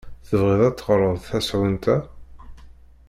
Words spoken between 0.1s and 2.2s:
Tebɣiḍ ad teɣreḍ tasɣunt-a?